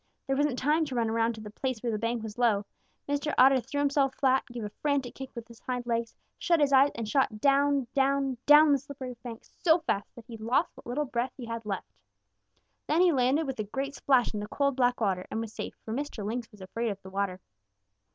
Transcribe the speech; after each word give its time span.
There 0.25 0.35
wasn't 0.35 0.57
time 0.57 0.83
to 0.85 0.95
run 0.95 1.11
around 1.11 1.35
to 1.35 1.41
the 1.41 1.51
place 1.51 1.83
where 1.83 1.91
the 1.91 1.99
bank 1.99 2.23
was 2.23 2.39
low. 2.39 2.65
Mr. 3.07 3.35
Otter 3.37 3.59
threw 3.59 3.77
himself 3.81 4.15
flat, 4.15 4.43
gave 4.47 4.63
a 4.63 4.71
frantic 4.81 5.13
kick 5.13 5.29
with 5.35 5.47
his 5.47 5.59
hind 5.59 5.85
legs, 5.85 6.15
shut 6.39 6.59
his 6.59 6.73
eyes, 6.73 6.89
and 6.95 7.07
shot 7.07 7.39
down, 7.39 7.85
down, 7.93 8.39
down 8.47 8.71
the 8.71 8.79
slippery 8.79 9.15
bank 9.21 9.43
so 9.43 9.77
fast 9.81 10.09
that 10.15 10.25
he 10.25 10.37
lost 10.37 10.75
what 10.75 10.87
little 10.87 11.05
breath 11.05 11.33
he 11.37 11.45
had 11.45 11.67
left. 11.67 11.93
Then 12.87 13.01
he 13.01 13.11
landed 13.11 13.45
with 13.45 13.59
a 13.59 13.63
great 13.63 13.93
splash 13.93 14.33
in 14.33 14.39
the 14.39 14.47
cold, 14.47 14.75
black 14.75 14.99
water 14.99 15.27
and 15.29 15.39
was 15.39 15.53
safe, 15.53 15.75
for 15.85 15.93
Mr. 15.93 16.25
Lynx 16.25 16.51
was 16.51 16.61
afraid 16.61 16.89
of 16.89 16.99
the 17.03 17.11
water. 17.11 17.39